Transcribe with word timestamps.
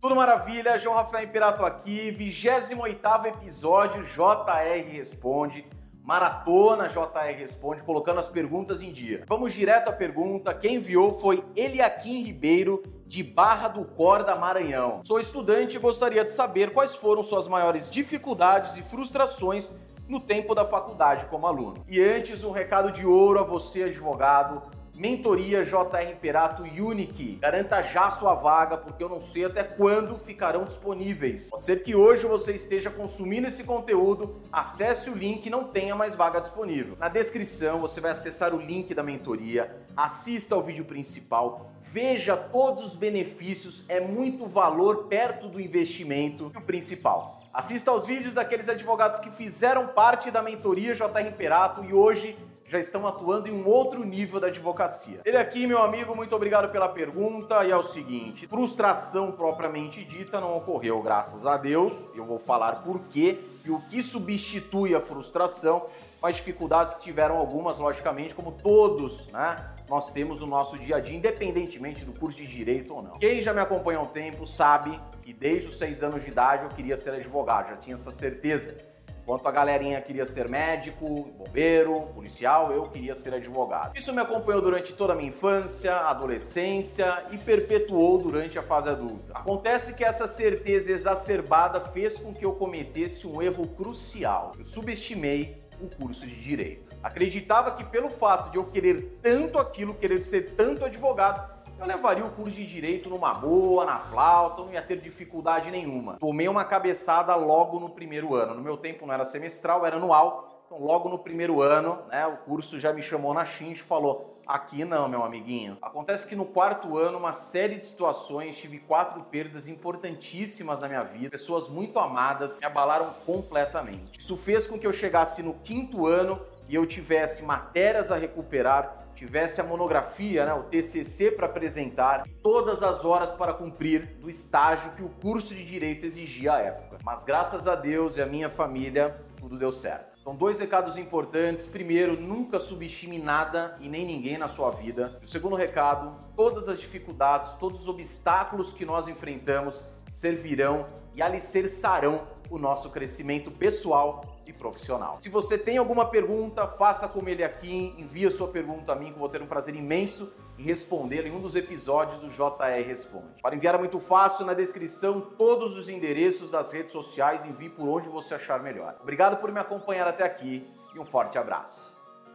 Tudo 0.00 0.16
maravilha, 0.16 0.78
João 0.78 0.96
Rafael 0.96 1.26
Imperato 1.26 1.62
aqui, 1.62 2.10
28º 2.18 3.26
episódio 3.26 4.02
JR 4.02 4.90
Responde, 4.90 5.66
Maratona 6.02 6.88
JR 6.88 7.36
Responde, 7.38 7.82
colocando 7.82 8.18
as 8.18 8.26
perguntas 8.26 8.82
em 8.82 8.90
dia. 8.92 9.24
Vamos 9.28 9.52
direto 9.52 9.88
à 9.88 9.92
pergunta, 9.92 10.54
quem 10.54 10.76
enviou 10.76 11.12
foi 11.12 11.44
Eliakim 11.54 12.22
Ribeiro, 12.22 12.82
de 13.06 13.22
Barra 13.22 13.68
do 13.68 13.84
Corda, 13.84 14.34
Maranhão. 14.34 15.02
Sou 15.04 15.20
estudante 15.20 15.76
e 15.76 15.80
gostaria 15.80 16.24
de 16.24 16.30
saber 16.30 16.72
quais 16.72 16.94
foram 16.94 17.22
suas 17.22 17.46
maiores 17.46 17.90
dificuldades 17.90 18.78
e 18.78 18.82
frustrações 18.82 19.70
no 20.08 20.18
tempo 20.18 20.54
da 20.54 20.64
faculdade 20.64 21.26
como 21.26 21.46
aluno. 21.46 21.84
E 21.86 22.00
antes, 22.00 22.42
um 22.42 22.52
recado 22.52 22.90
de 22.90 23.04
ouro 23.04 23.38
a 23.38 23.42
você, 23.42 23.82
advogado. 23.82 24.62
Mentoria 25.00 25.64
JR 25.64 26.12
Imperato 26.12 26.62
Unique. 26.62 27.36
Garanta 27.36 27.80
já 27.80 28.10
sua 28.10 28.34
vaga, 28.34 28.76
porque 28.76 29.02
eu 29.02 29.08
não 29.08 29.18
sei 29.18 29.46
até 29.46 29.64
quando 29.64 30.18
ficarão 30.18 30.64
disponíveis. 30.64 31.48
Pode 31.48 31.64
ser 31.64 31.82
que 31.82 31.94
hoje 31.94 32.26
você 32.26 32.52
esteja 32.52 32.90
consumindo 32.90 33.48
esse 33.48 33.64
conteúdo, 33.64 34.42
acesse 34.52 35.08
o 35.08 35.14
link 35.14 35.46
e 35.46 35.48
não 35.48 35.64
tenha 35.64 35.96
mais 35.96 36.14
vaga 36.14 36.38
disponível. 36.38 36.98
Na 37.00 37.08
descrição 37.08 37.78
você 37.78 37.98
vai 37.98 38.10
acessar 38.10 38.54
o 38.54 38.60
link 38.60 38.92
da 38.92 39.02
mentoria, 39.02 39.74
assista 39.96 40.54
ao 40.54 40.62
vídeo 40.62 40.84
principal, 40.84 41.72
veja 41.80 42.36
todos 42.36 42.84
os 42.84 42.94
benefícios, 42.94 43.86
é 43.88 44.00
muito 44.00 44.44
valor 44.44 45.04
perto 45.04 45.48
do 45.48 45.58
investimento 45.58 46.52
e 46.54 46.58
o 46.58 46.60
principal. 46.60 47.39
Assista 47.52 47.90
aos 47.90 48.06
vídeos 48.06 48.34
daqueles 48.34 48.68
advogados 48.68 49.18
que 49.18 49.28
fizeram 49.28 49.88
parte 49.88 50.30
da 50.30 50.40
mentoria 50.40 50.94
JR 50.94 51.26
Imperato 51.26 51.84
e 51.84 51.92
hoje 51.92 52.36
já 52.64 52.78
estão 52.78 53.04
atuando 53.08 53.48
em 53.48 53.50
um 53.50 53.66
outro 53.66 54.04
nível 54.04 54.38
da 54.38 54.46
advocacia. 54.46 55.20
Ele 55.24 55.36
aqui, 55.36 55.66
meu 55.66 55.82
amigo, 55.82 56.14
muito 56.14 56.36
obrigado 56.36 56.70
pela 56.70 56.88
pergunta. 56.88 57.64
E 57.64 57.72
é 57.72 57.76
o 57.76 57.82
seguinte: 57.82 58.46
frustração 58.46 59.32
propriamente 59.32 60.04
dita 60.04 60.40
não 60.40 60.56
ocorreu, 60.56 61.02
graças 61.02 61.44
a 61.44 61.56
Deus. 61.56 62.04
Eu 62.14 62.24
vou 62.24 62.38
falar 62.38 62.84
por 62.84 63.00
quê 63.00 63.40
e 63.64 63.70
o 63.70 63.80
que 63.90 64.02
substitui 64.02 64.94
a 64.94 65.00
frustração. 65.00 65.86
Mas 66.22 66.36
dificuldades 66.36 67.00
tiveram 67.02 67.36
algumas, 67.38 67.78
logicamente, 67.78 68.34
como 68.34 68.52
todos, 68.52 69.26
né? 69.28 69.56
Nós 69.88 70.10
temos 70.10 70.40
no 70.40 70.46
nosso 70.46 70.78
dia 70.78 70.96
a 70.96 71.00
dia, 71.00 71.16
independentemente 71.16 72.04
do 72.04 72.12
curso 72.12 72.38
de 72.38 72.46
direito 72.46 72.94
ou 72.94 73.02
não. 73.02 73.12
Quem 73.12 73.40
já 73.40 73.54
me 73.54 73.60
acompanha 73.60 73.98
há 73.98 74.02
um 74.02 74.06
tempo 74.06 74.46
sabe 74.46 75.00
que 75.22 75.32
desde 75.32 75.68
os 75.68 75.78
seis 75.78 76.02
anos 76.02 76.22
de 76.22 76.28
idade 76.28 76.64
eu 76.64 76.68
queria 76.68 76.96
ser 76.96 77.14
advogado, 77.14 77.70
já 77.70 77.76
tinha 77.76 77.94
essa 77.94 78.12
certeza. 78.12 78.89
Enquanto 79.30 79.46
a 79.46 79.52
galerinha 79.52 80.00
queria 80.00 80.26
ser 80.26 80.48
médico, 80.48 81.06
bombeiro, 81.38 82.00
policial, 82.12 82.72
eu 82.72 82.82
queria 82.88 83.14
ser 83.14 83.32
advogado. 83.32 83.96
Isso 83.96 84.12
me 84.12 84.20
acompanhou 84.20 84.60
durante 84.60 84.92
toda 84.92 85.12
a 85.12 85.16
minha 85.16 85.28
infância, 85.28 85.94
adolescência 85.94 87.26
e 87.30 87.38
perpetuou 87.38 88.18
durante 88.18 88.58
a 88.58 88.62
fase 88.62 88.88
adulta. 88.88 89.32
Acontece 89.32 89.94
que 89.94 90.02
essa 90.04 90.26
certeza 90.26 90.90
exacerbada 90.90 91.80
fez 91.80 92.18
com 92.18 92.34
que 92.34 92.44
eu 92.44 92.54
cometesse 92.54 93.24
um 93.24 93.40
erro 93.40 93.68
crucial. 93.68 94.50
Eu 94.58 94.64
subestimei 94.64 95.62
o 95.80 95.88
curso 95.88 96.26
de 96.26 96.34
direito. 96.34 96.90
Acreditava 97.00 97.70
que 97.70 97.84
pelo 97.84 98.10
fato 98.10 98.50
de 98.50 98.58
eu 98.58 98.64
querer 98.64 99.20
tanto 99.22 99.60
aquilo, 99.60 99.94
querer 99.94 100.24
ser 100.24 100.56
tanto 100.56 100.84
advogado, 100.84 101.59
eu 101.80 101.86
levaria 101.86 102.24
o 102.24 102.30
curso 102.30 102.54
de 102.54 102.66
direito 102.66 103.08
numa 103.08 103.32
boa, 103.32 103.84
na 103.86 103.98
flauta, 103.98 104.62
não 104.62 104.72
ia 104.72 104.82
ter 104.82 105.00
dificuldade 105.00 105.70
nenhuma. 105.70 106.18
Tomei 106.18 106.46
uma 106.46 106.64
cabeçada 106.64 107.34
logo 107.34 107.80
no 107.80 107.88
primeiro 107.88 108.34
ano. 108.34 108.54
No 108.54 108.60
meu 108.60 108.76
tempo 108.76 109.06
não 109.06 109.14
era 109.14 109.24
semestral, 109.24 109.86
era 109.86 109.96
anual. 109.96 110.62
Então, 110.66 110.78
logo 110.78 111.08
no 111.08 111.18
primeiro 111.18 111.60
ano, 111.62 111.98
né, 112.08 112.26
o 112.26 112.36
curso 112.36 112.78
já 112.78 112.92
me 112.92 113.02
chamou 113.02 113.32
na 113.32 113.44
chincha 113.44 113.82
e 113.82 113.84
falou: 113.84 114.36
Aqui 114.46 114.84
não, 114.84 115.08
meu 115.08 115.24
amiguinho. 115.24 115.78
Acontece 115.80 116.26
que 116.26 116.36
no 116.36 116.44
quarto 116.44 116.98
ano, 116.98 117.18
uma 117.18 117.32
série 117.32 117.76
de 117.76 117.84
situações, 117.84 118.58
tive 118.58 118.78
quatro 118.78 119.22
perdas 119.24 119.66
importantíssimas 119.66 120.80
na 120.80 120.86
minha 120.86 121.02
vida. 121.02 121.30
Pessoas 121.30 121.68
muito 121.68 121.98
amadas 121.98 122.58
me 122.60 122.66
abalaram 122.66 123.10
completamente. 123.24 124.20
Isso 124.20 124.36
fez 124.36 124.66
com 124.66 124.78
que 124.78 124.86
eu 124.86 124.92
chegasse 124.92 125.42
no 125.42 125.54
quinto 125.54 126.06
ano 126.06 126.40
e 126.70 126.74
eu 126.76 126.86
tivesse 126.86 127.42
matérias 127.42 128.12
a 128.12 128.16
recuperar, 128.16 129.08
tivesse 129.16 129.60
a 129.60 129.64
monografia, 129.64 130.46
né, 130.46 130.54
o 130.54 130.62
TCC 130.62 131.32
para 131.32 131.46
apresentar, 131.46 132.22
todas 132.40 132.80
as 132.80 133.04
horas 133.04 133.32
para 133.32 133.52
cumprir 133.52 134.16
do 134.20 134.30
estágio 134.30 134.92
que 134.92 135.02
o 135.02 135.08
curso 135.08 135.52
de 135.52 135.64
direito 135.64 136.06
exigia 136.06 136.52
à 136.52 136.58
época. 136.60 136.98
Mas 137.04 137.24
graças 137.24 137.66
a 137.66 137.74
Deus 137.74 138.16
e 138.16 138.22
a 138.22 138.26
minha 138.26 138.48
família, 138.48 139.20
tudo 139.36 139.58
deu 139.58 139.72
certo. 139.72 140.16
Então, 140.20 140.36
dois 140.36 140.60
recados 140.60 140.96
importantes. 140.96 141.66
Primeiro, 141.66 142.20
nunca 142.20 142.60
subestime 142.60 143.18
nada 143.18 143.76
e 143.80 143.88
nem 143.88 144.06
ninguém 144.06 144.38
na 144.38 144.48
sua 144.48 144.70
vida. 144.70 145.18
O 145.20 145.26
segundo 145.26 145.56
recado, 145.56 146.14
todas 146.36 146.68
as 146.68 146.78
dificuldades, 146.78 147.54
todos 147.54 147.80
os 147.80 147.88
obstáculos 147.88 148.72
que 148.72 148.84
nós 148.84 149.08
enfrentamos 149.08 149.82
servirão 150.10 150.86
e 151.14 151.22
alicerçarão 151.22 152.26
o 152.50 152.58
nosso 152.58 152.90
crescimento 152.90 153.50
pessoal 153.50 154.22
e 154.44 154.52
profissional. 154.52 155.18
Se 155.20 155.28
você 155.28 155.56
tem 155.56 155.78
alguma 155.78 156.06
pergunta, 156.06 156.66
faça 156.66 157.08
como 157.08 157.28
ele 157.28 157.44
aqui, 157.44 157.94
envie 157.96 158.26
a 158.26 158.30
sua 158.30 158.48
pergunta 158.48 158.92
a 158.92 158.96
mim, 158.96 159.06
que 159.06 159.12
eu 159.12 159.18
vou 159.18 159.28
ter 159.28 159.40
um 159.40 159.46
prazer 159.46 159.74
imenso 159.76 160.32
em 160.58 160.62
respondê-la 160.64 161.28
em 161.28 161.30
um 161.30 161.40
dos 161.40 161.54
episódios 161.54 162.18
do 162.18 162.28
JR 162.28 162.86
Responde. 162.86 163.40
Para 163.40 163.54
enviar 163.54 163.76
é 163.76 163.78
muito 163.78 164.00
fácil, 164.00 164.44
na 164.44 164.52
descrição 164.52 165.20
todos 165.20 165.78
os 165.78 165.88
endereços 165.88 166.50
das 166.50 166.72
redes 166.72 166.92
sociais, 166.92 167.44
envie 167.44 167.68
por 167.68 167.88
onde 167.88 168.08
você 168.08 168.34
achar 168.34 168.60
melhor. 168.60 168.96
Obrigado 169.00 169.40
por 169.40 169.52
me 169.52 169.60
acompanhar 169.60 170.08
até 170.08 170.24
aqui 170.24 170.66
e 170.94 170.98
um 170.98 171.04
forte 171.04 171.38
abraço. 171.38 171.99